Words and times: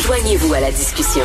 Joignez-vous 0.00 0.54
à 0.54 0.60
la 0.60 0.70
discussion. 0.70 1.24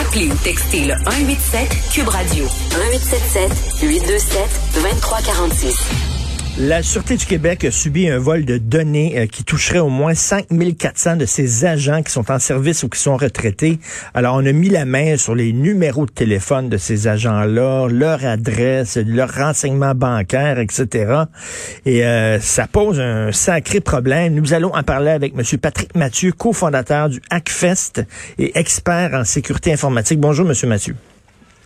Appelez 0.00 0.28
ou 0.28 0.34
textez 0.42 0.86
le 0.86 0.94
187 1.04 1.68
Cube 1.92 2.08
Radio 2.08 2.44
1877 2.44 3.80
827 3.82 4.60
2346. 4.74 6.13
La 6.56 6.84
Sûreté 6.84 7.16
du 7.16 7.26
Québec 7.26 7.64
a 7.64 7.72
subi 7.72 8.08
un 8.08 8.18
vol 8.18 8.44
de 8.44 8.58
données 8.58 9.18
euh, 9.18 9.26
qui 9.26 9.42
toucherait 9.42 9.80
au 9.80 9.88
moins 9.88 10.14
5400 10.14 11.16
de 11.16 11.26
ses 11.26 11.64
agents 11.64 12.00
qui 12.04 12.12
sont 12.12 12.30
en 12.30 12.38
service 12.38 12.84
ou 12.84 12.88
qui 12.88 13.00
sont 13.00 13.16
retraités. 13.16 13.80
Alors, 14.14 14.36
on 14.36 14.46
a 14.46 14.52
mis 14.52 14.68
la 14.68 14.84
main 14.84 15.16
sur 15.16 15.34
les 15.34 15.52
numéros 15.52 16.06
de 16.06 16.12
téléphone 16.12 16.68
de 16.68 16.76
ces 16.76 17.08
agents-là, 17.08 17.88
leur 17.88 18.24
adresse, 18.24 18.96
leur 19.04 19.34
renseignement 19.34 19.96
bancaire, 19.96 20.60
etc. 20.60 21.24
Et 21.86 22.04
euh, 22.04 22.38
ça 22.38 22.68
pose 22.68 23.00
un 23.00 23.32
sacré 23.32 23.80
problème. 23.80 24.34
Nous 24.34 24.54
allons 24.54 24.76
en 24.76 24.84
parler 24.84 25.10
avec 25.10 25.34
M. 25.36 25.42
Patrick 25.58 25.96
Mathieu, 25.96 26.30
cofondateur 26.30 27.08
du 27.08 27.20
Hackfest 27.30 28.04
et 28.38 28.56
expert 28.56 29.10
en 29.12 29.24
sécurité 29.24 29.72
informatique. 29.72 30.20
Bonjour, 30.20 30.48
M. 30.48 30.54
Mathieu. 30.68 30.94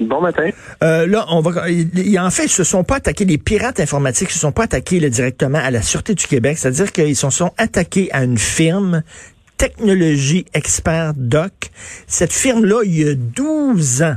Bon 0.00 0.20
matin. 0.20 0.50
Euh, 0.82 1.06
là, 1.06 1.26
on 1.30 1.40
va. 1.40 1.64
en 1.64 2.30
fait, 2.30 2.44
ils 2.44 2.48
se 2.48 2.64
sont 2.64 2.84
pas 2.84 2.96
attaqués, 2.96 3.24
les 3.24 3.38
pirates 3.38 3.80
informatiques 3.80 4.30
se 4.30 4.38
sont 4.38 4.52
pas 4.52 4.64
attaqués 4.64 5.00
directement 5.10 5.58
à 5.58 5.70
la 5.70 5.82
Sûreté 5.82 6.14
du 6.14 6.26
Québec. 6.26 6.58
C'est-à-dire 6.58 6.92
qu'ils 6.92 7.16
se 7.16 7.30
sont 7.30 7.52
attaqués 7.58 8.08
à 8.12 8.22
une 8.22 8.38
firme, 8.38 9.02
Technologie 9.56 10.46
Expert 10.54 11.14
Doc. 11.16 11.70
Cette 12.06 12.32
firme-là, 12.32 12.82
il 12.84 12.98
y 12.98 13.08
a 13.08 13.14
12 13.14 14.02
ans, 14.02 14.16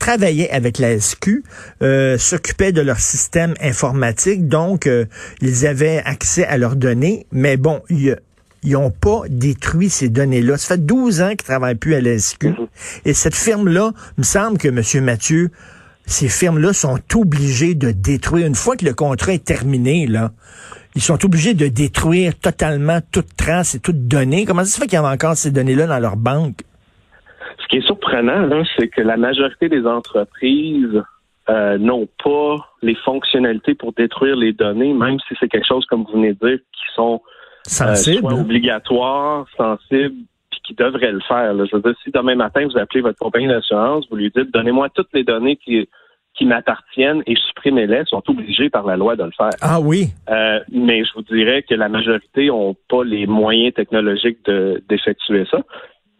travaillait 0.00 0.50
avec 0.50 0.78
la 0.78 0.98
SQ, 0.98 1.44
euh, 1.82 2.18
s'occupait 2.18 2.72
de 2.72 2.80
leur 2.80 2.98
système 2.98 3.54
informatique, 3.60 4.48
donc 4.48 4.88
euh, 4.88 5.04
ils 5.40 5.66
avaient 5.66 6.02
accès 6.04 6.44
à 6.44 6.58
leurs 6.58 6.74
données. 6.74 7.26
Mais 7.30 7.56
bon, 7.56 7.82
il 7.88 8.02
y 8.02 8.10
a 8.10 8.16
ils 8.62 8.72
n'ont 8.72 8.90
pas 8.90 9.22
détruit 9.28 9.88
ces 9.88 10.08
données-là. 10.08 10.56
Ça 10.56 10.74
fait 10.74 10.84
12 10.84 11.22
ans 11.22 11.28
qu'ils 11.28 11.42
ne 11.42 11.44
travaillent 11.44 11.74
plus 11.76 11.94
à 11.94 12.00
l'SQ. 12.00 12.48
Mhm. 12.48 12.66
Et 13.04 13.14
cette 13.14 13.34
firme-là, 13.34 13.92
il 14.16 14.20
me 14.20 14.24
semble 14.24 14.58
que, 14.58 14.68
M. 14.68 15.04
Mathieu, 15.04 15.50
ces 16.06 16.28
firmes-là 16.28 16.72
sont 16.72 16.98
obligées 17.14 17.74
de 17.74 17.90
détruire. 17.90 18.46
Une 18.46 18.54
fois 18.54 18.76
que 18.76 18.84
le 18.84 18.94
contrat 18.94 19.32
est 19.32 19.44
terminé, 19.44 20.06
là, 20.06 20.30
ils 20.94 21.02
sont 21.02 21.24
obligés 21.24 21.54
de 21.54 21.68
détruire 21.68 22.38
totalement 22.38 22.98
toute 23.12 23.36
trace 23.36 23.74
et 23.74 23.80
toute 23.80 24.08
donnée. 24.08 24.44
Comment 24.44 24.64
ça 24.64 24.72
se 24.72 24.80
fait 24.80 24.86
qu'il 24.86 24.98
y 24.98 25.02
a 25.02 25.04
encore 25.04 25.36
ces 25.36 25.52
données-là 25.52 25.86
dans 25.86 26.00
leur 26.00 26.16
banque? 26.16 26.62
Ce 27.62 27.68
qui 27.68 27.76
est 27.76 27.86
surprenant, 27.86 28.48
c'est 28.76 28.88
que 28.88 29.00
la 29.00 29.16
majorité 29.16 29.68
des 29.68 29.86
entreprises 29.86 31.02
euh, 31.48 31.78
n'ont 31.78 32.08
pas 32.22 32.56
les 32.82 32.96
fonctionnalités 32.96 33.74
pour 33.74 33.92
détruire 33.92 34.36
les 34.36 34.52
données, 34.52 34.92
même 34.92 35.18
si 35.28 35.34
c'est 35.38 35.48
quelque 35.48 35.66
chose, 35.66 35.86
comme 35.86 36.04
vous 36.04 36.12
venez 36.14 36.34
de 36.34 36.48
dire, 36.48 36.58
qui 36.58 36.94
sont 36.94 37.22
sensible. 37.66 38.26
Euh, 38.26 38.40
obligatoire, 38.40 39.46
sensible, 39.56 40.14
puis 40.50 40.60
qui 40.64 40.74
devrait 40.74 41.12
le 41.12 41.20
faire. 41.20 41.52
Je 41.54 41.76
veux 41.76 41.82
dire, 41.82 41.94
si 42.04 42.10
demain 42.10 42.34
matin 42.34 42.66
vous 42.66 42.78
appelez 42.78 43.00
votre 43.00 43.18
compagnie 43.18 43.48
d'assurance, 43.48 44.06
vous 44.10 44.16
lui 44.16 44.32
dites 44.34 44.52
donnez-moi 44.52 44.88
toutes 44.94 45.12
les 45.12 45.24
données 45.24 45.56
qui 45.56 45.88
qui 46.34 46.44
m'appartiennent 46.46 47.22
et 47.26 47.34
supprimez-les, 47.48 48.04
sont 48.06 48.22
obligés 48.28 48.70
par 48.70 48.86
la 48.86 48.96
loi 48.96 49.16
de 49.16 49.24
le 49.24 49.30
faire. 49.36 49.50
Ah 49.60 49.80
oui. 49.80 50.10
Euh, 50.30 50.60
mais 50.72 51.04
je 51.04 51.10
vous 51.14 51.22
dirais 51.22 51.64
que 51.68 51.74
la 51.74 51.88
majorité 51.88 52.46
n'ont 52.46 52.76
pas 52.88 53.04
les 53.04 53.26
moyens 53.26 53.74
technologiques 53.74 54.38
d'effectuer 54.88 55.44
ça. 55.50 55.58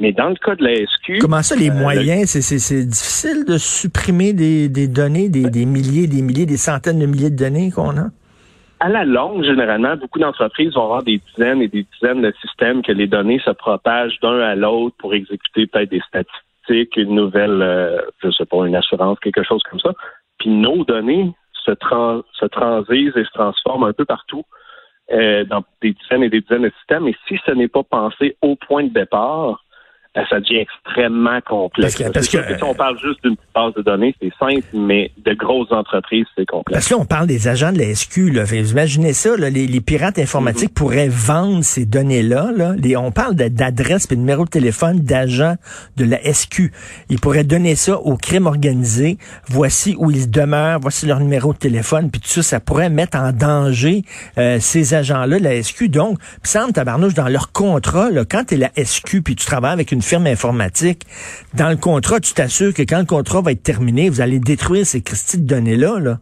Mais 0.00 0.12
dans 0.12 0.31
le 0.31 0.34
cas 0.34 0.54
de 0.56 0.64
la 0.64 0.75
SQ... 0.75 1.19
Comment 1.20 1.43
ça, 1.43 1.54
les 1.56 1.70
euh, 1.70 1.75
moyens? 1.75 2.28
C'est 2.28 2.87
difficile 2.87 3.44
de 3.47 3.59
supprimer 3.59 4.32
des, 4.32 4.69
des 4.69 4.88
données, 4.88 5.28
des, 5.28 5.48
des 5.50 5.66
milliers, 5.66 6.06
des 6.06 6.22
milliers, 6.22 6.47
des 6.47 6.56
centaines 6.56 6.98
de 6.98 7.06
milliers 7.06 7.31
de 7.31 7.37
données 7.37 7.70
qu'on 7.70 7.97
a? 7.97 8.09
À 8.80 8.88
la 8.88 9.04
longue, 9.04 9.44
généralement, 9.44 9.94
beaucoup 9.96 10.18
d'entreprises 10.18 10.74
vont 10.74 10.84
avoir 10.84 11.02
des 11.02 11.18
dizaines 11.18 11.60
et 11.60 11.68
des 11.68 11.86
dizaines 11.92 12.22
de 12.22 12.32
systèmes 12.41 12.82
que 12.82 12.92
les 12.92 13.06
données 13.06 13.41
se 13.41 13.50
propagent 13.50 14.18
d'un 14.20 14.41
à 14.41 14.54
l'autre 14.54 14.96
pour 14.98 15.12
exécuter 15.12 15.66
peut-être 15.66 15.91
des 15.91 16.00
statistiques, 16.00 16.96
une 16.96 17.14
nouvelle, 17.14 17.60
euh, 17.60 18.00
je 18.22 18.30
sais 18.30 18.46
pas, 18.46 18.66
une 18.66 18.74
assurance, 18.74 19.20
quelque 19.20 19.42
chose 19.42 19.62
comme 19.70 19.80
ça. 19.80 19.92
Puis 20.38 20.48
nos 20.48 20.84
données 20.84 21.30
se, 21.52 21.72
se 22.32 22.46
transisent 22.46 23.16
et 23.16 23.24
se 23.24 23.32
transforment 23.32 23.84
un 23.84 23.92
peu 23.92 24.06
partout 24.06 24.44
euh, 25.12 25.44
dans 25.44 25.62
des 25.82 25.92
dizaines 25.92 26.22
et 26.22 26.30
des 26.30 26.40
dizaines 26.40 26.62
de 26.62 26.72
systèmes. 26.78 27.06
Et 27.06 27.16
si 27.28 27.38
ce 27.44 27.50
n'est 27.50 27.69
pas 27.69 27.82
pensé 27.82 28.36
au 28.40 28.56
point 28.56 28.84
de 28.84 28.94
départ, 28.94 29.62
ça 30.15 30.41
devient 30.41 30.66
extrêmement 30.66 31.41
complexe. 31.43 32.03
Parce 32.12 32.28
que, 32.28 32.38
si 32.56 32.65
on 32.65 32.75
parle 32.75 32.98
juste 32.98 33.22
d'une 33.22 33.37
base 33.54 33.75
de 33.75 33.82
données, 33.82 34.15
c'est 34.21 34.32
simple, 34.38 34.66
mais 34.72 35.12
de 35.25 35.34
grosses 35.34 35.71
entreprises, 35.71 36.26
c'est 36.37 36.47
complexe. 36.47 36.75
Parce 36.75 36.88
que 36.88 36.94
là, 36.94 37.00
on 37.00 37.04
parle 37.04 37.28
des 37.28 37.47
agents 37.47 37.72
de 37.72 37.78
la 37.78 37.94
SQ. 37.94 38.32
Là. 38.32 38.44
imaginez 38.53 39.12
ça, 39.12 39.37
les, 39.37 39.81
pirates 39.81 40.19
informatiques 40.19 40.70
mm-hmm. 40.70 40.75
pourraient 40.75 41.09
vendre 41.09 41.62
ces 41.62 41.87
données-là. 41.87 42.50
Là. 42.56 42.75
on 42.99 43.12
parle 43.12 43.34
d'adresse 43.34 44.06
et 44.10 44.15
de 44.15 44.20
numéro 44.20 44.44
de 44.44 44.50
téléphone 44.50 45.00
d'agents 45.00 45.56
de 45.97 46.04
la 46.04 46.19
SQ. 46.32 46.72
Ils 47.09 47.20
pourraient 47.20 47.44
donner 47.44 47.76
ça 47.76 47.99
au 47.99 48.16
crime 48.16 48.47
organisé. 48.47 49.16
Voici 49.47 49.94
où 49.99 50.10
ils 50.10 50.28
demeurent, 50.31 50.81
voici 50.81 51.06
leur 51.06 51.20
numéro 51.20 51.53
de 51.53 51.59
téléphone, 51.59 52.10
puis 52.10 52.20
tout 52.20 52.28
ça, 52.28 52.43
ça 52.43 52.60
pourrait 52.60 52.91
mettre 52.91 53.16
en 53.16 53.32
danger 53.32 54.03
euh, 54.38 54.59
ces 54.60 54.94
agents-là 54.94 55.38
de 55.38 55.44
la 55.44 55.62
SQ. 55.62 55.84
Donc, 55.88 56.19
ça 56.43 56.60
semble, 56.60 56.72
tabarnouche, 56.72 57.15
dans 57.15 57.28
leur 57.28 57.53
contrat, 57.53 58.10
là, 58.10 58.25
quand 58.25 58.44
tu 58.49 58.54
es 58.54 58.56
la 58.56 58.70
SQ, 58.76 59.22
puis 59.22 59.37
tu 59.37 59.47
travailles 59.47 59.72
avec 59.72 59.93
une 59.93 60.00
firme 60.03 60.27
informatique, 60.27 61.03
dans 61.55 61.71
le 61.71 61.77
contrat, 61.77 62.21
tu 62.21 62.34
t'assures 62.34 62.75
que 62.75 62.83
quand 62.83 62.99
le 62.99 63.06
contrat 63.06 63.41
va 63.41 63.53
être 63.53 63.62
terminé, 63.62 64.09
vous 64.09 64.21
allez 64.21 64.38
détruire 64.38 64.87
ces 64.87 65.00
de 65.00 65.47
données-là, 65.47 65.99
là. 66.00 66.19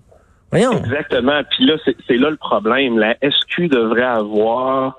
Voyons. 0.51 0.73
Exactement. 0.73 1.43
Puis 1.51 1.67
là, 1.67 1.77
c'est 2.07 2.17
là 2.17 2.31
le 2.31 2.37
problème. 2.37 2.99
La 2.99 3.15
SQ 3.23 3.69
devrait 3.69 4.03
avoir 4.03 4.97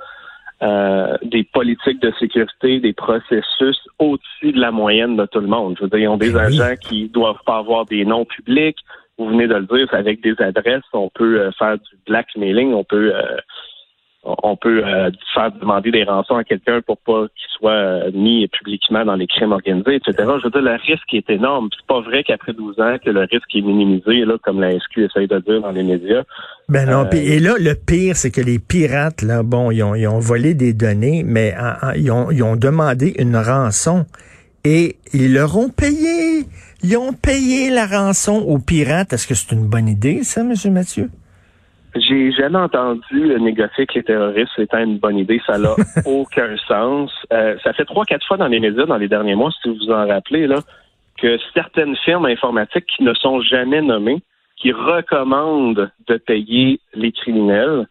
euh, 0.61 1.15
des 1.23 1.43
politiques 1.43 2.01
de 2.01 2.11
sécurité, 2.19 2.79
des 2.79 2.93
processus 2.93 3.79
au-dessus 3.97 4.51
de 4.51 4.59
la 4.59 4.71
moyenne 4.71 5.15
de 5.15 5.25
tout 5.25 5.39
le 5.39 5.47
monde. 5.47 5.75
Je 5.77 5.83
veux 5.83 5.89
dire, 5.89 5.99
ils 5.99 6.07
ont 6.07 6.17
des 6.17 6.31
ben 6.31 6.41
agents 6.41 6.75
qui 6.79 7.09
doivent 7.09 7.41
pas 7.45 7.57
avoir 7.57 7.85
des 7.85 8.05
noms 8.05 8.25
publics. 8.25 8.77
Vous 9.17 9.27
venez 9.27 9.47
de 9.47 9.55
le 9.55 9.65
dire, 9.65 9.87
avec 9.93 10.21
des 10.21 10.35
adresses, 10.39 10.83
on 10.93 11.09
peut 11.09 11.39
euh, 11.39 11.51
faire 11.57 11.77
du 11.77 11.97
blackmailing, 12.05 12.73
on 12.73 12.83
peut 12.83 13.15
euh, 13.15 13.37
on 14.23 14.57
peut 14.57 14.85
euh, 14.85 15.11
faire 15.33 15.51
demander 15.53 15.91
des 15.91 16.03
rançons 16.03 16.35
à 16.35 16.43
quelqu'un 16.43 16.81
pour 16.81 16.97
pas 16.97 17.27
qu'il 17.27 17.49
soit 17.57 17.71
euh, 17.71 18.11
mis 18.13 18.47
publiquement 18.49 19.05
dans 19.05 19.15
les 19.15 19.27
crimes 19.27 19.53
organisés, 19.53 19.95
etc. 19.95 20.13
Je 20.17 20.43
veux 20.43 20.49
dire, 20.49 20.61
le 20.61 20.75
risque 20.75 21.13
est 21.13 21.29
énorme. 21.29 21.69
C'est 21.77 21.87
pas 21.87 22.01
vrai 22.01 22.23
qu'après 22.23 22.53
12 22.53 22.79
ans 22.79 22.97
que 23.03 23.09
le 23.09 23.21
risque 23.21 23.55
est 23.55 23.61
minimisé, 23.61 24.25
là, 24.25 24.37
comme 24.43 24.59
la 24.59 24.77
SQ 24.77 25.05
essaye 25.05 25.27
de 25.27 25.39
dire 25.39 25.61
dans 25.61 25.71
les 25.71 25.83
médias. 25.83 26.23
Ben 26.67 26.89
non, 26.89 27.05
euh, 27.05 27.15
et 27.15 27.39
là, 27.39 27.53
le 27.57 27.73
pire, 27.75 28.17
c'est 28.17 28.31
que 28.31 28.41
les 28.41 28.59
pirates, 28.59 29.21
là, 29.21 29.41
bon, 29.41 29.71
ils 29.71 29.83
ont, 29.83 29.95
ils 29.95 30.07
ont 30.07 30.19
volé 30.19 30.53
des 30.53 30.73
données, 30.73 31.23
mais 31.25 31.55
ils, 31.95 32.11
ont, 32.11 32.29
ils 32.29 32.43
ont 32.43 32.57
demandé 32.57 33.15
une 33.17 33.37
rançon 33.37 34.05
et 34.65 34.97
ils 35.13 35.33
leur 35.33 35.57
ont 35.57 35.69
payé. 35.69 36.45
Ils 36.83 36.97
ont 36.97 37.13
payé 37.13 37.69
la 37.69 37.85
rançon 37.85 38.35
aux 38.35 38.59
pirates. 38.59 39.13
Est-ce 39.13 39.27
que 39.27 39.35
c'est 39.35 39.53
une 39.53 39.67
bonne 39.67 39.87
idée, 39.87 40.23
ça, 40.23 40.41
M. 40.41 40.53
Mathieu? 40.71 41.09
J'ai 41.95 42.31
jamais 42.31 42.59
entendu 42.59 43.39
négocier 43.39 43.79
avec 43.79 43.93
les 43.95 44.03
terroristes 44.03 44.57
étant 44.59 44.79
une 44.79 44.99
bonne 44.99 45.17
idée. 45.17 45.41
Ça 45.45 45.57
n'a 45.57 45.75
aucun 46.05 46.55
sens. 46.67 47.11
Euh, 47.33 47.57
ça 47.63 47.73
fait 47.73 47.85
trois, 47.85 48.05
quatre 48.05 48.25
fois 48.25 48.37
dans 48.37 48.47
les 48.47 48.59
médias 48.59 48.85
dans 48.85 48.97
les 48.97 49.07
derniers 49.07 49.35
mois, 49.35 49.51
si 49.61 49.69
vous 49.69 49.75
vous 49.75 49.91
en 49.91 50.07
rappelez, 50.07 50.45
là, 50.45 50.59
que 51.17 51.37
certaines 51.53 51.95
firmes 51.97 52.25
informatiques 52.25 52.85
qui 52.95 53.03
ne 53.03 53.13
sont 53.13 53.41
jamais 53.41 53.81
nommées, 53.81 54.21
qui 54.57 54.71
recommandent 54.71 55.89
de 56.07 56.17
payer 56.17 56.79
les 56.93 57.11
criminels, 57.11 57.87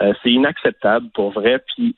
euh, 0.00 0.12
c'est 0.22 0.30
inacceptable 0.30 1.08
pour 1.14 1.30
vrai. 1.30 1.62
Puis 1.74 1.96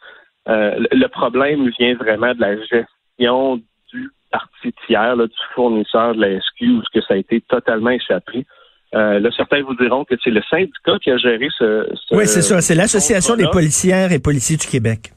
euh, 0.49 0.85
le 0.93 1.07
problème 1.09 1.71
vient 1.79 1.95
vraiment 1.95 2.35
de 2.35 2.41
la 2.41 2.57
gestion 2.61 3.61
du 3.93 4.11
parti 4.31 4.73
tiers, 4.87 5.17
du 5.17 5.29
fournisseur 5.55 6.15
de 6.15 6.21
la 6.21 6.41
SQ, 6.41 6.63
où 6.63 6.83
que 6.95 7.01
ça 7.03 7.15
a 7.15 7.17
été 7.17 7.41
totalement 7.41 7.91
échappé. 7.91 8.47
Euh, 8.95 9.21
là, 9.21 9.31
certains 9.37 9.63
vous 9.63 9.75
diront 9.75 10.05
que 10.05 10.15
c'est 10.23 10.31
le 10.31 10.43
syndicat 10.51 10.99
qui 11.03 11.11
a 11.11 11.17
géré 11.17 11.49
ce. 11.57 11.87
oui, 12.13 12.27
c'est 12.27 12.43
ça. 12.43 12.61
C'est 12.61 12.75
l'Association 12.75 13.37
des 13.37 13.47
policières 13.49 14.13
et 14.13 14.19
policiers 14.19 14.57
du 14.57 14.67
Québec. 14.67 15.13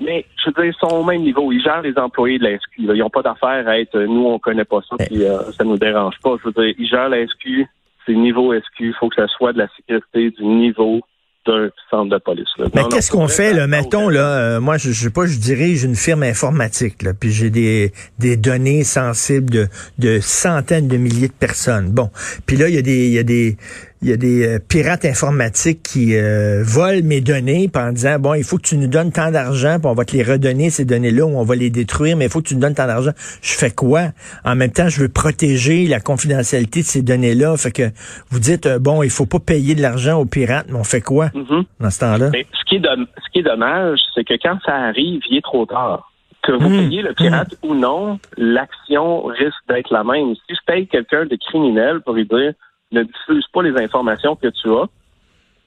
Mais 0.00 0.24
je 0.42 0.48
veux 0.48 0.52
dire, 0.52 0.64
ils 0.64 0.88
sont 0.88 0.96
au 0.96 1.04
même 1.04 1.22
niveau. 1.22 1.52
Ils 1.52 1.62
gèrent 1.62 1.82
les 1.82 1.96
employés 1.98 2.38
de 2.38 2.44
la 2.44 2.58
SQ. 2.58 2.78
Ils 2.78 2.86
n'ont 2.86 3.10
pas 3.10 3.22
d'affaire 3.22 3.68
à 3.68 3.78
être 3.78 3.98
nous, 3.98 4.26
on 4.26 4.38
connaît 4.38 4.64
pas 4.64 4.80
ça, 4.88 4.96
puis 4.96 5.24
euh, 5.24 5.42
ça 5.52 5.64
nous 5.64 5.76
dérange 5.76 6.14
pas. 6.22 6.36
Je 6.40 6.48
veux 6.48 6.52
dire, 6.52 6.74
ils 6.78 6.88
gèrent 6.88 7.10
la 7.10 7.26
SQ, 7.26 7.66
c'est 8.06 8.14
niveau 8.14 8.54
SQ. 8.54 8.80
Il 8.80 8.94
faut 8.94 9.08
que 9.08 9.16
ça 9.16 9.26
soit 9.28 9.52
de 9.52 9.58
la 9.58 9.68
sécurité 9.76 10.30
du 10.30 10.44
niveau 10.44 11.00
d'un 11.46 11.70
centre 11.90 12.10
de 12.10 12.18
police. 12.18 12.48
Mais 12.74 12.82
qu'est-ce 12.90 13.10
qu'on 13.10 13.28
fait, 13.28 13.54
là? 13.54 13.66
Mettons, 13.66 14.08
là, 14.08 14.20
euh, 14.20 14.60
moi, 14.60 14.76
je, 14.76 14.90
je 14.90 15.04
sais 15.04 15.10
pas, 15.10 15.26
je 15.26 15.38
dirige 15.38 15.84
une 15.84 15.96
firme 15.96 16.22
informatique, 16.22 17.02
là, 17.02 17.12
puis 17.18 17.30
j'ai 17.30 17.50
des, 17.50 17.92
des 18.18 18.36
données 18.36 18.84
sensibles 18.84 19.50
de, 19.50 19.68
de 19.98 20.20
centaines 20.20 20.88
de 20.88 20.96
milliers 20.96 21.28
de 21.28 21.32
personnes. 21.32 21.90
Bon. 21.90 22.10
Puis 22.46 22.56
là, 22.56 22.68
il 22.68 22.74
y 22.74 22.78
a 22.78 22.82
des, 22.82 23.06
il 23.06 23.12
y 23.12 23.18
a 23.18 23.22
des, 23.22 23.56
il 24.02 24.08
y 24.08 24.12
a 24.12 24.16
des 24.16 24.46
euh, 24.46 24.58
pirates 24.58 25.04
informatiques 25.04 25.82
qui 25.82 26.16
euh, 26.16 26.62
volent 26.64 27.02
mes 27.04 27.20
données 27.20 27.70
en 27.74 27.92
disant 27.92 28.18
bon 28.18 28.34
il 28.34 28.44
faut 28.44 28.56
que 28.56 28.62
tu 28.62 28.78
nous 28.78 28.86
donnes 28.86 29.12
tant 29.12 29.30
d'argent 29.30 29.78
puis 29.78 29.88
on 29.88 29.94
va 29.94 30.04
te 30.06 30.16
les 30.16 30.22
redonner 30.22 30.70
ces 30.70 30.86
données-là 30.86 31.26
ou 31.26 31.36
on 31.36 31.44
va 31.44 31.54
les 31.54 31.68
détruire 31.68 32.16
mais 32.16 32.26
il 32.26 32.30
faut 32.30 32.40
que 32.40 32.48
tu 32.48 32.54
nous 32.54 32.60
donnes 32.60 32.74
tant 32.74 32.86
d'argent. 32.86 33.12
Je 33.42 33.52
fais 33.52 33.70
quoi? 33.70 34.08
En 34.44 34.56
même 34.56 34.72
temps, 34.72 34.88
je 34.88 35.02
veux 35.02 35.08
protéger 35.08 35.86
la 35.86 36.00
confidentialité 36.00 36.80
de 36.80 36.86
ces 36.86 37.02
données-là. 37.02 37.56
Fait 37.58 37.72
que 37.72 37.90
vous 38.30 38.40
dites 38.40 38.66
euh, 38.66 38.78
bon 38.78 39.02
il 39.02 39.10
faut 39.10 39.26
pas 39.26 39.38
payer 39.38 39.74
de 39.74 39.82
l'argent 39.82 40.18
aux 40.18 40.26
pirates, 40.26 40.66
mais 40.70 40.78
on 40.78 40.84
fait 40.84 41.02
quoi 41.02 41.26
mm-hmm. 41.26 41.64
dans 41.80 41.90
ce 41.90 42.00
temps-là? 42.00 42.26
Ce 42.28 42.64
qui 42.64 42.76
est 42.76 42.80
ce 42.80 43.32
qui 43.32 43.38
est 43.40 43.42
dommage, 43.42 43.98
c'est 44.14 44.24
que 44.24 44.34
quand 44.42 44.58
ça 44.64 44.74
arrive, 44.74 45.20
il 45.30 45.36
est 45.36 45.42
trop 45.42 45.66
tard. 45.66 46.10
Que 46.42 46.52
vous 46.52 46.70
mm. 46.70 46.78
payez 46.78 47.02
le 47.02 47.12
pirate 47.12 47.54
mm. 47.62 47.68
ou 47.68 47.74
non, 47.74 48.18
l'action 48.38 49.24
risque 49.24 49.60
d'être 49.68 49.92
la 49.92 50.04
même. 50.04 50.34
Si 50.34 50.54
je 50.54 50.64
paye 50.66 50.86
quelqu'un 50.86 51.26
de 51.26 51.36
criminel 51.36 52.00
pour 52.00 52.14
lui 52.14 52.24
dire 52.24 52.54
ne 52.92 53.02
diffuse 53.02 53.46
pas 53.52 53.62
les 53.62 53.76
informations 53.76 54.36
que 54.36 54.48
tu 54.48 54.70
as. 54.70 54.86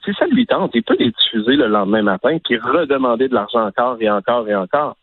Si 0.05 0.13
ça 0.13 0.25
lui 0.27 0.45
tente, 0.45 0.71
il 0.73 0.83
peut 0.83 0.97
les 0.99 1.11
diffuser 1.11 1.55
le 1.55 1.67
lendemain 1.67 2.01
matin, 2.01 2.37
puis 2.43 2.57
redemander 2.57 3.29
de 3.29 3.33
l'argent 3.33 3.65
encore 3.65 3.97
et 4.01 4.09
encore 4.09 4.47
et 4.49 4.55
encore. 4.55 4.97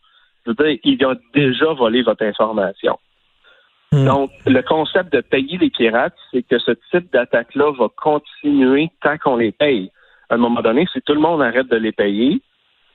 Je 0.45 0.51
veux 0.51 0.55
dire, 0.55 0.79
il 0.83 1.05
a 1.05 1.15
déjà 1.33 1.73
volé 1.73 2.03
votre 2.03 2.23
information. 2.23 2.97
Hmm. 3.91 4.05
Donc, 4.05 4.31
le 4.45 4.61
concept 4.61 5.11
de 5.13 5.21
payer 5.21 5.57
les 5.57 5.69
pirates, 5.69 6.15
c'est 6.31 6.43
que 6.43 6.59
ce 6.59 6.71
type 6.91 7.11
d'attaque-là 7.11 7.71
va 7.77 7.89
continuer 7.95 8.89
tant 9.01 9.17
qu'on 9.17 9.37
les 9.37 9.51
paye. 9.51 9.91
À 10.29 10.35
un 10.35 10.37
moment 10.37 10.61
donné, 10.61 10.87
si 10.93 11.01
tout 11.01 11.13
le 11.13 11.19
monde 11.19 11.41
arrête 11.41 11.67
de 11.67 11.75
les 11.75 11.91
payer, 11.91 12.41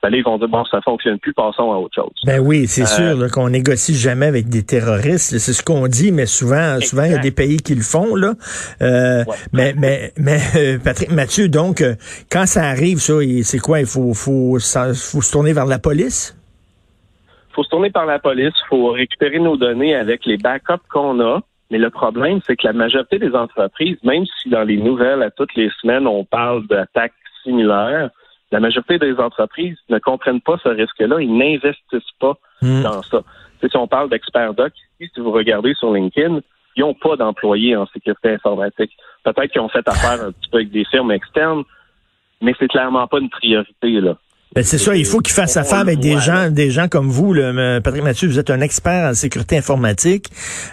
ben 0.09 0.17
ils 0.17 0.23
vont 0.23 0.37
dire, 0.37 0.47
bon, 0.47 0.63
ça 0.65 0.81
fonctionne 0.81 1.19
plus, 1.19 1.33
passons 1.33 1.71
à 1.71 1.77
autre 1.77 1.95
chose. 1.95 2.13
Ben 2.25 2.39
oui, 2.39 2.67
c'est 2.67 2.83
euh, 2.83 3.15
sûr 3.17 3.31
qu'on 3.31 3.49
négocie 3.49 3.95
jamais 3.95 4.25
avec 4.25 4.47
des 4.49 4.63
terroristes. 4.63 5.37
C'est 5.37 5.53
ce 5.53 5.63
qu'on 5.63 5.87
dit, 5.87 6.11
mais 6.11 6.25
souvent, 6.25 6.79
souvent, 6.81 7.03
il 7.03 7.11
y 7.11 7.15
a 7.15 7.19
des 7.19 7.31
pays 7.31 7.57
qui 7.57 7.75
le 7.75 7.81
font, 7.81 8.15
là. 8.15 8.33
Euh, 8.81 9.23
mais, 9.53 9.73
mais, 9.77 10.13
mais, 10.17 10.39
euh, 10.55 10.77
Patrick 10.83 11.11
Mathieu, 11.11 11.49
donc, 11.49 11.83
quand 12.31 12.45
ça 12.45 12.63
arrive, 12.63 12.99
ça, 12.99 13.13
c'est 13.43 13.59
quoi? 13.59 13.79
Il 13.79 13.85
faut, 13.85 14.13
faut, 14.13 14.57
faut 14.59 15.21
se 15.21 15.31
tourner 15.31 15.53
vers 15.53 15.65
la 15.65 15.79
police? 15.79 16.37
Il 17.51 17.55
faut 17.55 17.63
se 17.63 17.69
tourner 17.69 17.89
par 17.89 18.05
la 18.05 18.19
police, 18.19 18.53
il 18.65 18.67
faut 18.69 18.91
récupérer 18.91 19.39
nos 19.39 19.57
données 19.57 19.95
avec 19.95 20.25
les 20.25 20.37
backups 20.37 20.87
qu'on 20.89 21.19
a. 21.19 21.41
Mais 21.69 21.79
le 21.79 21.89
problème, 21.89 22.39
c'est 22.45 22.55
que 22.55 22.65
la 22.65 22.73
majorité 22.73 23.19
des 23.19 23.35
entreprises, 23.35 23.97
même 24.03 24.25
si 24.25 24.49
dans 24.49 24.63
les 24.63 24.77
nouvelles, 24.77 25.21
à 25.21 25.31
toutes 25.31 25.53
les 25.55 25.69
semaines, 25.81 26.07
on 26.07 26.23
parle 26.23 26.65
d'attaques 26.67 27.13
similaires, 27.43 28.09
la 28.51 28.59
majorité 28.59 28.97
des 28.97 29.15
entreprises 29.15 29.77
ne 29.89 29.99
comprennent 29.99 30.41
pas 30.41 30.57
ce 30.63 30.69
risque-là. 30.69 31.21
Ils 31.21 31.37
n'investissent 31.37 32.15
pas 32.19 32.37
hmm. 32.61 32.81
dans 32.81 33.01
ça. 33.03 33.21
si 33.61 33.77
on 33.77 33.87
parle 33.87 34.09
d'experts 34.09 34.53
doc, 34.53 34.73
si 34.99 35.09
vous 35.17 35.31
regardez 35.31 35.73
sur 35.73 35.93
LinkedIn, 35.93 36.39
ils 36.75 36.81
n'ont 36.81 36.93
pas 36.93 37.15
d'employés 37.15 37.75
en 37.75 37.87
sécurité 37.87 38.29
informatique. 38.29 38.91
Peut-être 39.23 39.51
qu'ils 39.51 39.61
ont 39.61 39.69
fait 39.69 39.87
affaire 39.87 40.23
un 40.23 40.31
petit 40.31 40.49
peu 40.49 40.57
avec 40.57 40.71
des 40.71 40.85
firmes 40.85 41.11
externes, 41.11 41.63
mais 42.41 42.53
c'est 42.59 42.67
clairement 42.67 43.07
pas 43.07 43.19
une 43.19 43.29
priorité, 43.29 43.99
là. 43.99 44.15
Ben 44.55 44.63
c'est 44.63 44.77
ça, 44.77 44.95
il 44.95 45.05
faut 45.05 45.19
qu'ils 45.19 45.33
fassent 45.33 45.57
affaire 45.57 45.79
avec 45.79 45.99
des 45.99 46.17
gens, 46.17 46.49
des 46.49 46.71
gens 46.71 46.87
comme 46.87 47.09
vous, 47.09 47.33
le 47.33 47.79
Patrick 47.79 48.03
Mathieu, 48.03 48.29
vous 48.29 48.39
êtes 48.39 48.49
un 48.49 48.61
expert 48.61 49.09
en 49.09 49.13
sécurité 49.13 49.57
informatique. 49.57 50.29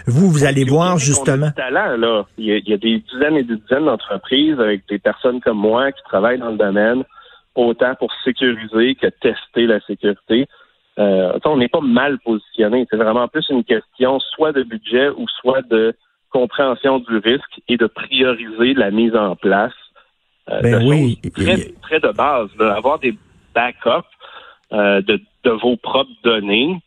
Vous, 0.07 0.31
vous 0.31 0.45
allez 0.45 0.63
voir 0.63 0.97
justement. 0.97 1.51
Talent, 1.51 1.97
là. 1.97 2.25
Il, 2.37 2.45
y 2.45 2.73
a, 2.73 2.77
des 2.77 2.99
dizaines 2.99 3.35
et 3.35 3.43
des 3.43 3.57
dizaines 3.57 3.85
d'entreprises 3.85 4.59
avec 4.59 4.87
des 4.89 4.97
personnes 4.97 5.41
comme 5.41 5.57
moi 5.57 5.91
qui 5.91 6.01
travaillent 6.05 6.39
dans 6.39 6.51
le 6.51 6.57
domaine, 6.57 7.03
autant 7.55 7.95
pour 7.95 8.11
sécuriser 8.23 8.95
que 8.95 9.07
tester 9.07 9.65
la 9.65 9.79
sécurité. 9.81 10.47
Euh, 10.97 11.37
on 11.45 11.57
n'est 11.57 11.67
pas 11.67 11.81
mal 11.81 12.19
positionné. 12.19 12.85
C'est 12.89 12.97
vraiment 12.97 13.27
plus 13.27 13.45
une 13.49 13.63
question 13.63 14.19
soit 14.19 14.53
de 14.53 14.63
budget 14.63 15.09
ou 15.09 15.25
soit 15.41 15.61
de 15.63 15.93
compréhension 16.29 16.99
du 16.99 17.17
risque 17.17 17.61
et 17.67 17.77
de 17.77 17.87
prioriser 17.87 18.73
la 18.73 18.91
mise 18.91 19.15
en 19.15 19.35
place 19.35 19.73
euh, 20.49 20.61
ben 20.61 20.79
de 20.79 20.85
oui. 20.85 21.19
très, 21.33 21.57
très 21.81 21.99
de 21.99 22.11
base. 22.11 22.49
Avoir 22.59 22.99
des 22.99 23.17
backups 23.53 24.07
euh, 24.73 25.01
de, 25.01 25.19
de 25.43 25.51
vos 25.51 25.75
propres 25.77 26.11
données, 26.23 26.79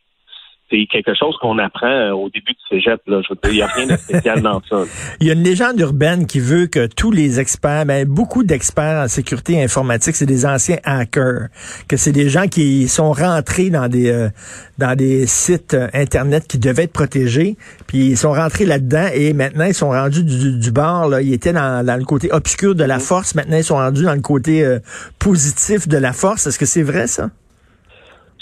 c'est 0.71 0.87
quelque 0.91 1.15
chose 1.15 1.37
qu'on 1.41 1.59
apprend 1.59 1.91
euh, 1.91 2.13
au 2.13 2.29
début 2.29 2.53
du 2.53 2.61
cégep. 2.69 3.01
Là. 3.07 3.23
Je 3.23 3.29
veux 3.31 3.39
dire, 3.43 3.51
il 3.51 3.57
n'y 3.57 3.63
a 3.63 3.67
rien 3.67 3.87
de 3.87 3.97
spécial 3.97 4.43
dans 4.43 4.61
ça. 4.69 4.85
Il 5.21 5.27
y 5.27 5.31
a 5.31 5.33
une 5.33 5.43
légende 5.43 5.79
urbaine 5.81 6.27
qui 6.27 6.41
veut 6.41 6.67
que 6.67 6.87
tous 6.87 7.11
les 7.11 7.41
experts, 7.41 7.87
ben, 7.87 8.07
beaucoup 8.07 8.45
d'experts 8.45 9.05
en 9.05 9.09
sécurité 9.09 9.63
informatique, 9.63 10.17
c'est 10.17 10.27
des 10.27 10.45
anciens 10.47 10.79
hackers, 10.85 11.49
que 11.89 11.97
c'est 11.97 12.13
des 12.13 12.29
gens 12.29 12.47
qui 12.47 12.89
sont 12.89 13.13
rentrés 13.13 13.71
dans 13.71 13.89
des 13.89 14.11
euh, 14.11 14.29
dans 14.79 14.95
des 14.95 15.27
sites 15.27 15.75
euh, 15.75 15.89
internet 15.95 16.47
qui 16.47 16.59
devaient 16.59 16.85
être 16.85 16.93
protégés, 16.93 17.57
puis 17.87 18.11
ils 18.11 18.17
sont 18.17 18.33
rentrés 18.33 18.65
là-dedans 18.65 19.09
et 19.15 19.33
maintenant 19.33 19.65
ils 19.65 19.75
sont 19.75 19.91
rendus 19.91 20.25
du, 20.25 20.59
du 20.59 20.71
bord. 20.71 21.09
Là, 21.09 21.23
ils 21.23 21.33
étaient 21.33 21.53
dans, 21.53 21.85
dans, 21.85 21.97
le 21.97 22.05
côté 22.05 22.31
obscur 22.31 22.75
de 22.75 22.85
la 22.85 22.99
mm-hmm. 22.99 23.01
force, 23.01 23.35
maintenant 23.35 23.57
ils 23.57 23.65
sont 23.65 23.77
rendus 23.77 24.05
dans 24.05 24.15
le 24.15 24.21
côté 24.21 24.79
positif 25.19 25.89
de 25.89 25.97
la 25.97 26.13
force. 26.13 26.47
Est-ce 26.47 26.59
que 26.59 26.67
c'est 26.67 26.83
vrai 26.83 27.07
ça? 27.07 27.31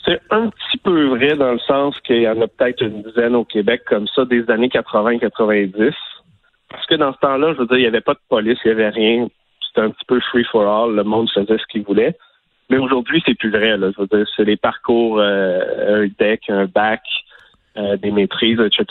C'est 0.06 0.20
un 0.30 0.48
petit 0.48 0.78
peu 0.78 1.06
vrai 1.08 1.34
dans 1.36 1.52
le 1.52 1.58
sens 1.58 1.98
qu'il 2.00 2.22
y 2.22 2.28
en 2.28 2.40
a 2.40 2.46
peut-être 2.46 2.82
une 2.82 3.02
dizaine 3.02 3.34
au 3.34 3.44
Québec 3.44 3.82
comme 3.86 4.06
ça 4.08 4.24
des 4.24 4.48
années 4.50 4.68
80-90. 4.68 5.92
Parce 6.70 6.86
que 6.86 6.94
dans 6.94 7.12
ce 7.12 7.18
temps-là, 7.18 7.54
je 7.54 7.58
veux 7.58 7.66
dire, 7.66 7.78
il 7.78 7.82
n'y 7.82 7.86
avait 7.86 8.00
pas 8.00 8.14
de 8.14 8.20
police, 8.28 8.58
il 8.64 8.68
n'y 8.68 8.80
avait 8.80 8.90
rien. 8.90 9.26
C'était 9.66 9.80
un 9.80 9.90
petit 9.90 10.04
peu 10.06 10.20
free 10.20 10.44
for 10.44 10.62
all. 10.62 10.94
Le 10.94 11.02
monde 11.02 11.28
faisait 11.30 11.58
ce 11.58 11.66
qu'il 11.66 11.82
voulait. 11.82 12.16
Mais 12.70 12.78
aujourd'hui, 12.78 13.22
c'est 13.26 13.34
plus 13.34 13.50
vrai. 13.50 13.76
Là. 13.76 13.90
Je 13.96 14.00
veux 14.00 14.06
dire, 14.06 14.26
c'est 14.36 14.44
les 14.44 14.56
parcours, 14.56 15.18
euh, 15.18 16.04
un 16.04 16.08
deck, 16.18 16.42
un 16.48 16.66
bac, 16.66 17.02
euh, 17.76 17.96
des 17.96 18.10
maîtrises, 18.10 18.60
etc. 18.60 18.84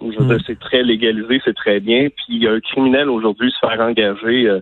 Je 0.00 0.18
veux 0.18 0.26
dire, 0.26 0.36
hmm. 0.36 0.42
c'est 0.46 0.58
très 0.58 0.82
légalisé, 0.82 1.40
c'est 1.44 1.56
très 1.56 1.80
bien. 1.80 2.08
Puis 2.08 2.46
un 2.46 2.60
criminel 2.60 3.10
aujourd'hui 3.10 3.50
se 3.50 3.58
faire 3.66 3.80
engager, 3.80 4.48
euh, 4.48 4.60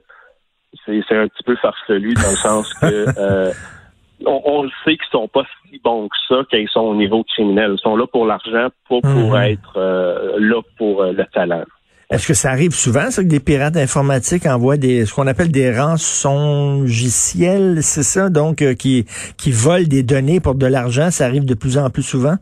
c'est 0.87 1.17
un 1.17 1.29
petit 1.29 1.43
peu 1.45 1.57
farfelu 1.57 2.15
dans 2.15 2.31
le 2.31 2.37
sens 2.37 2.73
que 2.75 3.51
on, 4.27 4.63
le 4.63 4.71
sait 4.85 4.97
qu'ils 4.97 5.11
sont 5.11 5.29
pas 5.29 5.45
si 5.71 5.81
bons 5.83 6.09
que 6.09 6.17
ça 6.29 6.43
quand 6.51 6.57
ils 6.57 6.69
sont 6.69 6.81
au 6.81 6.95
niveau 6.95 7.25
criminel. 7.25 7.77
Ils 7.79 7.81
sont 7.81 7.97
là 7.97 8.07
pour 8.07 8.27
l'argent, 8.27 8.69
pas 8.89 9.01
pour 9.01 9.33
mhm. 9.33 9.43
être 9.43 9.77
euh, 9.77 10.37
là 10.39 10.61
pour 10.77 11.03
euh, 11.03 11.13
le 11.13 11.25
talent. 11.33 11.65
Est-ce 12.11 12.27
que 12.27 12.35
ça 12.35 12.51
arrive 12.51 12.73
souvent, 12.73 13.11
ça, 13.11 13.23
que 13.23 13.29
des 13.29 13.39
pirates 13.39 13.77
informatiques 13.77 14.45
envoient 14.45 14.77
des 14.77 15.07
ce 15.07 15.15
qu'on 15.15 15.29
appelle 15.29 15.53
des 15.53 15.73
rançongiciels, 15.73 17.83
c'est 17.83 18.03
ça, 18.03 18.31
donc 18.31 18.63
euh, 18.63 18.75
qui 18.75 19.05
qui 19.39 19.53
volent 19.53 19.87
des 19.87 20.03
données 20.03 20.41
pour 20.41 20.57
de 20.57 20.67
l'argent, 20.67 21.11
ça 21.11 21.27
arrive 21.27 21.45
de 21.45 21.55
plus 21.55 21.79
en 21.79 21.89
plus 21.89 22.03
souvent? 22.03 22.35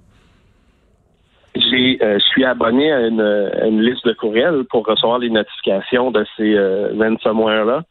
J'ai, 1.55 1.99
je 2.01 2.25
suis 2.31 2.44
abonné 2.44 2.93
à 2.93 3.08
une, 3.08 3.20
une, 3.20 3.82
liste 3.82 4.06
de 4.06 4.13
courriels 4.13 4.65
pour 4.70 4.87
recevoir 4.87 5.19
les 5.19 5.29
notifications 5.29 6.13
de 6.13 6.25
ces 6.37 6.56
ransomware-là. 6.97 7.82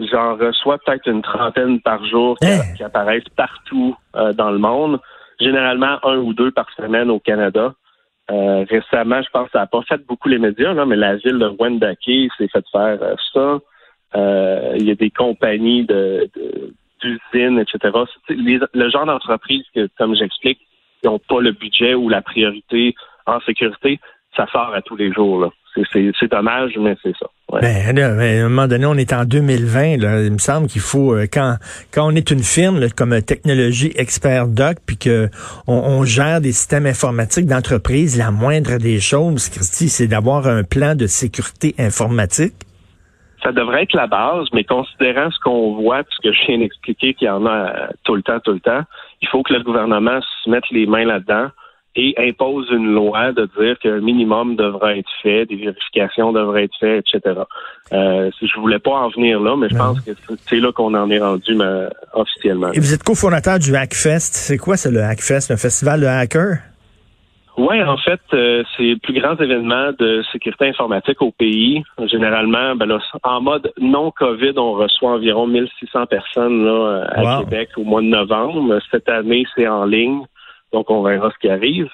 J'en 0.00 0.36
reçois 0.36 0.78
peut-être 0.78 1.08
une 1.08 1.22
trentaine 1.22 1.80
par 1.80 2.04
jour 2.04 2.38
qui, 2.38 2.46
hein? 2.46 2.62
apparaissent 2.84 3.28
partout 3.36 3.96
euh, 4.14 4.32
dans 4.32 4.50
le 4.50 4.58
monde. 4.58 5.00
Généralement 5.40 5.98
un 6.04 6.18
ou 6.18 6.32
deux 6.34 6.50
par 6.50 6.70
semaine 6.76 7.10
au 7.10 7.18
Canada. 7.18 7.74
Euh, 8.30 8.64
récemment, 8.68 9.22
je 9.22 9.30
pense 9.30 9.46
que 9.46 9.52
ça 9.52 9.60
n'a 9.60 9.66
pas 9.66 9.82
fait 9.82 10.04
beaucoup 10.06 10.28
les 10.28 10.38
médias, 10.38 10.74
là, 10.74 10.84
mais 10.84 10.96
la 10.96 11.16
ville 11.16 11.38
de 11.38 11.48
Wendake 11.58 12.30
s'est 12.36 12.48
fait 12.48 12.64
faire 12.70 12.98
euh, 13.02 13.14
ça. 13.32 14.74
Il 14.76 14.86
y 14.86 14.90
a 14.90 14.94
des 14.94 15.10
compagnies 15.10 15.84
de, 15.84 16.30
d'usines, 17.00 17.58
etc. 17.58 17.96
le 18.28 18.90
genre 18.90 19.06
d'entreprise 19.06 19.64
que, 19.74 19.88
comme 19.98 20.14
j'explique, 20.14 20.60
qui 21.00 21.08
n'ont 21.08 21.18
pas 21.18 21.40
le 21.40 21.52
budget 21.52 21.94
ou 21.94 22.08
la 22.08 22.22
priorité 22.22 22.94
en 23.26 23.40
sécurité, 23.40 24.00
ça 24.36 24.46
sort 24.46 24.74
à 24.74 24.82
tous 24.82 24.96
les 24.96 25.12
jours. 25.12 25.40
Là. 25.40 25.50
C'est 25.92 26.30
dommage, 26.30 26.72
mais 26.78 26.96
c'est 27.02 27.14
ça. 27.18 27.26
Ben, 27.50 27.98
à 27.98 28.44
un 28.44 28.48
moment 28.48 28.68
donné, 28.68 28.84
on 28.84 28.94
est 28.94 29.12
en 29.12 29.24
2020. 29.24 29.94
il 30.24 30.32
me 30.32 30.38
semble 30.38 30.66
qu'il 30.66 30.82
faut, 30.82 31.14
euh, 31.14 31.26
quand, 31.32 31.56
quand 31.92 32.06
on 32.06 32.14
est 32.14 32.30
une 32.30 32.42
firme 32.42 32.80
comme 32.94 33.20
Technologie 33.22 33.92
Expert 33.96 34.48
Doc, 34.48 34.76
puis 34.86 34.98
que 34.98 35.28
on, 35.66 36.04
gère 36.04 36.40
des 36.40 36.52
systèmes 36.52 36.86
informatiques 36.86 37.46
d'entreprise, 37.46 38.18
la 38.18 38.30
moindre 38.30 38.78
des 38.78 39.00
choses, 39.00 39.48
Christy, 39.48 39.88
c'est 39.88 40.08
d'avoir 40.08 40.46
un 40.46 40.62
plan 40.62 40.94
de 40.94 41.06
sécurité 41.06 41.74
informatique. 41.78 42.54
Ça 43.42 43.52
devrait 43.52 43.84
être 43.84 43.94
la 43.94 44.06
base, 44.08 44.46
mais 44.52 44.64
considérant 44.64 45.30
ce 45.30 45.38
qu'on 45.38 45.76
voit, 45.76 46.02
ce 46.10 46.28
que 46.28 46.34
je 46.34 46.46
viens 46.46 46.58
d'expliquer 46.58 47.14
qu'il 47.14 47.28
y 47.28 47.30
en 47.30 47.46
a 47.46 47.50
euh, 47.50 47.86
tout 48.04 48.14
le 48.14 48.22
temps, 48.22 48.40
tout 48.40 48.52
le 48.52 48.60
temps, 48.60 48.82
il 49.22 49.28
faut 49.28 49.42
que 49.42 49.54
le 49.54 49.62
gouvernement 49.62 50.20
se 50.44 50.50
mette 50.50 50.68
les 50.70 50.86
mains 50.86 51.04
là-dedans 51.04 51.48
et 51.96 52.14
impose 52.18 52.68
une 52.70 52.92
loi 52.94 53.32
de 53.32 53.48
dire 53.58 53.78
qu'un 53.78 54.00
minimum 54.00 54.56
devrait 54.56 55.00
être 55.00 55.10
fait, 55.22 55.46
des 55.46 55.56
vérifications 55.56 56.32
devraient 56.32 56.64
être 56.64 56.76
faites, 56.78 57.04
etc. 57.12 57.40
Euh, 57.92 58.30
je 58.40 58.60
voulais 58.60 58.78
pas 58.78 58.92
en 58.92 59.08
venir 59.08 59.40
là, 59.40 59.56
mais 59.56 59.68
je 59.68 59.76
pense 59.76 60.00
que 60.00 60.12
c'est 60.46 60.60
là 60.60 60.70
qu'on 60.72 60.94
en 60.94 61.10
est 61.10 61.18
rendu 61.18 61.58
officiellement. 62.12 62.72
Et 62.72 62.80
vous 62.80 62.94
êtes 62.94 63.02
cofondateur 63.02 63.58
du 63.58 63.74
Hackfest. 63.74 64.34
C'est 64.34 64.58
quoi, 64.58 64.76
c'est 64.76 64.90
le 64.90 65.02
Hackfest, 65.02 65.50
le 65.50 65.56
festival 65.56 66.00
de 66.00 66.06
hackers? 66.06 66.58
Oui, 67.58 67.82
en 67.82 67.96
fait, 67.96 68.20
euh, 68.34 68.62
c'est 68.76 68.84
le 68.84 68.98
plus 68.98 69.20
grand 69.20 69.34
événement 69.40 69.90
de 69.98 70.22
sécurité 70.30 70.68
informatique 70.68 71.20
au 71.20 71.32
pays. 71.32 71.82
Généralement, 72.06 72.76
ben 72.76 72.86
là, 72.86 73.00
en 73.24 73.40
mode 73.40 73.72
non-COVID, 73.80 74.52
on 74.58 74.74
reçoit 74.74 75.10
environ 75.10 75.48
1600 75.48 76.06
personnes 76.06 76.64
là, 76.64 77.04
à 77.10 77.40
Québec 77.40 77.70
au 77.76 77.82
mois 77.82 78.00
de 78.00 78.06
novembre. 78.06 78.78
Cette 78.92 79.08
année, 79.08 79.44
c'est 79.56 79.66
en 79.66 79.86
ligne, 79.86 80.22
donc 80.72 80.90
on 80.90 81.02
verra 81.02 81.30
ce 81.30 81.38
qui 81.38 81.48
arrive. 81.48 81.88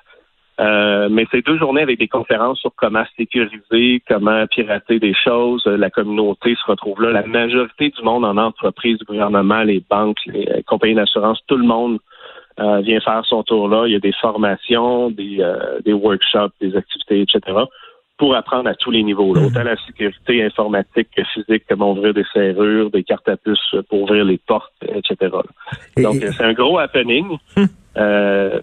Euh, 0.61 1.09
mais 1.11 1.27
c'est 1.33 1.45
deux 1.45 1.59
journées 1.59 1.83
avec 1.83 1.99
des 1.99 2.07
conférences 2.07 2.61
sur 2.61 2.71
comment 2.77 3.03
sécuriser, 3.17 4.01
comment 4.07 4.47
pirater 4.47 5.01
des 5.01 5.15
choses. 5.15 5.67
La 5.67 5.91
communauté 5.91 6.55
se 6.55 6.71
retrouve 6.71 7.03
là. 7.03 7.11
La 7.11 7.27
majorité 7.27 7.91
du 7.91 8.03
monde 8.03 8.25
en 8.25 8.37
entreprise, 8.37 8.99
du 8.99 9.05
gouvernement, 9.05 9.63
les 9.65 9.83
banques, 9.89 10.19
les 10.27 10.63
compagnies 10.67 10.95
d'assurance, 10.95 11.41
tout 11.49 11.57
le 11.57 11.67
monde 11.67 11.99
euh, 12.61 12.81
vient 12.83 13.01
faire 13.01 13.25
son 13.25 13.43
tour 13.43 13.69
là. 13.69 13.87
Il 13.87 13.93
y 13.95 13.97
a 13.97 14.01
des 14.01 14.13
formations, 14.13 15.11
des, 15.11 15.39
euh, 15.41 15.81
des 15.85 15.93
workshops, 15.93 16.53
des 16.61 16.77
activités, 16.77 17.23
etc. 17.23 17.59
pour 18.17 18.37
apprendre 18.37 18.71
à 18.71 18.77
tous 18.77 18.93
les 18.93 19.03
niveaux, 19.03 19.35
là, 19.35 19.43
autant 19.45 19.65
la 19.65 19.77
sécurité 19.87 20.45
informatique 20.45 21.09
que 21.17 21.25
physique, 21.25 21.65
comment 21.69 21.91
ouvrir 21.91 22.15
des 22.15 22.25
serrures, 22.33 22.93
des 22.93 23.03
cartes 23.03 23.29
à 23.29 23.37
puce 23.37 23.75
pour 23.89 24.03
ouvrir 24.03 24.25
les 24.25 24.39
portes, 24.39 24.73
etc. 24.83 25.33
Donc, 25.97 26.19
c'est 26.21 26.45
un 26.45 26.53
gros 26.53 26.79
happening. 26.79 27.27
Euh, 27.97 28.61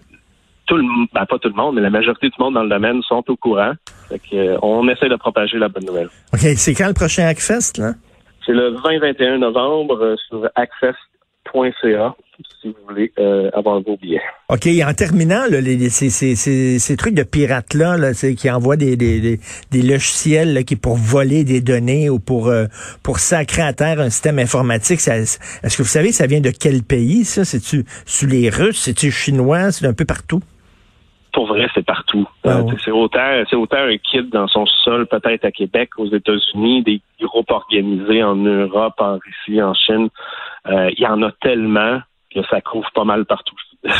tout 0.66 0.76
le 0.76 0.84
ben, 1.12 1.26
pas 1.26 1.38
tout 1.38 1.48
le 1.48 1.54
monde, 1.54 1.74
mais 1.74 1.80
la 1.80 1.90
majorité 1.90 2.28
du 2.28 2.34
monde 2.38 2.54
dans 2.54 2.62
le 2.62 2.68
domaine 2.68 3.02
sont 3.02 3.24
au 3.28 3.36
courant. 3.36 3.72
Fait 4.08 4.20
on 4.62 4.88
essaie 4.88 5.08
de 5.08 5.16
propager 5.16 5.58
la 5.58 5.68
bonne 5.68 5.84
nouvelle. 5.84 6.08
OK. 6.32 6.40
C'est 6.56 6.74
quand 6.74 6.88
le 6.88 6.94
prochain 6.94 7.26
Hackfest, 7.26 7.78
là? 7.78 7.92
C'est 8.44 8.52
le 8.52 8.74
20-21 8.74 9.38
novembre 9.38 10.16
sur 10.28 10.48
hackfest.ca 10.54 12.14
si 12.60 12.68
vous 12.68 12.74
voulez 12.88 13.12
euh, 13.18 13.50
avoir 13.54 13.80
vos 13.80 13.96
billets. 13.96 14.20
OK, 14.48 14.68
en 14.86 14.92
terminant, 14.92 15.44
les, 15.50 15.88
ces, 15.88 16.10
ces, 16.10 16.36
ces, 16.78 16.96
trucs 16.96 17.14
de 17.14 17.22
pirates-là 17.22 17.96
là, 17.96 18.12
qui 18.12 18.50
envoient 18.50 18.76
des, 18.76 18.96
des, 18.96 19.38
des, 19.70 19.82
logiciels 19.82 20.64
qui 20.64 20.76
pour 20.76 20.96
voler 20.96 21.44
des 21.44 21.60
données 21.60 22.10
ou 22.10 22.18
pour, 22.18 22.48
euh, 22.48 22.66
pour 23.02 23.18
sacrer 23.18 23.62
à 23.62 23.72
terre 23.72 24.00
un 24.00 24.10
système 24.10 24.38
informatique, 24.38 25.00
est-ce 25.06 25.38
que 25.76 25.82
vous 25.82 25.88
savez, 25.88 26.12
ça 26.12 26.26
vient 26.26 26.40
de 26.40 26.50
quel 26.50 26.82
pays, 26.82 27.24
ça? 27.24 27.44
C'est-tu 27.44 27.84
sous 28.04 28.26
les 28.26 28.50
Russes? 28.50 28.80
C'est-tu 28.80 29.10
chinois? 29.10 29.72
C'est 29.72 29.86
un 29.86 29.94
peu 29.94 30.04
partout? 30.04 30.40
Pour 31.32 31.46
vrai, 31.46 31.66
c'est 31.74 31.86
partout. 31.86 32.28
Ah 32.44 32.58
euh, 32.58 32.72
c'est 32.84 32.90
autant, 32.90 33.42
c'est 33.48 33.56
autant 33.56 33.78
un 33.78 33.96
kit 33.96 34.22
dans 34.30 34.48
son 34.48 34.66
sol, 34.66 35.06
peut-être 35.06 35.46
à 35.46 35.50
Québec, 35.50 35.90
aux 35.96 36.12
États-Unis, 36.12 36.82
des 36.82 37.00
groupes 37.22 37.50
organisés 37.50 38.22
en 38.22 38.36
Europe, 38.36 38.94
en 38.98 39.18
Russie, 39.18 39.62
en 39.62 39.72
Chine. 39.72 40.08
Il 40.68 41.00
y 41.00 41.06
en 41.06 41.22
a 41.22 41.32
tellement 41.40 42.00
que 42.34 42.40
ça 42.48 42.60
couvre 42.60 42.88
pas 42.94 43.04
mal 43.04 43.24
partout. 43.24 43.56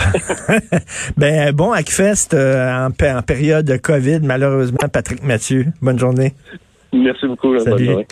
ben 1.17 1.53
bon 1.53 1.73
Hackfest 1.73 2.35
euh, 2.35 2.87
en, 2.87 3.23
période 3.23 3.67
de 3.67 3.77
COVID, 3.77 4.21
malheureusement, 4.23 4.89
Patrick 4.93 5.23
Mathieu. 5.23 5.67
Bonne 5.81 5.99
journée. 5.99 6.35
Merci 6.93 7.27
beaucoup. 7.27 7.55
Bonne 7.55 7.79
journée. 7.79 8.07